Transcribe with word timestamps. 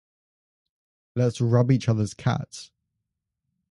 Let's 1.15 1.39
rub 1.39 1.71
each 1.71 1.87
other's 1.87 2.15
cats 2.15 2.71